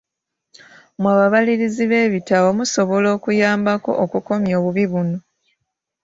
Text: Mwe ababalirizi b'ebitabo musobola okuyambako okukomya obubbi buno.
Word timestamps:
Mwe 0.99 1.09
ababalirizi 1.15 1.83
b'ebitabo 1.91 2.47
musobola 2.57 3.07
okuyambako 3.17 3.91
okukomya 4.03 4.53
obubbi 4.59 4.85
buno. 4.91 5.17